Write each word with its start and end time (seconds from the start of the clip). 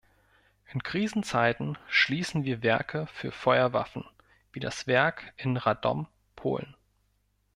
In 0.73 0.81
Krisenzeiten 0.81 1.77
schließen 1.87 2.43
wir 2.43 2.63
Werke 2.63 3.05
für 3.13 3.31
Feuerwaffen, 3.31 4.03
wie 4.51 4.59
das 4.59 4.87
Werk 4.87 5.31
in 5.37 5.57
Radom, 5.57 6.07
Polen. 6.35 6.75